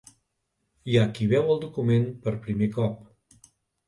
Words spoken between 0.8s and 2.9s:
Hi ha qui veu el document per primer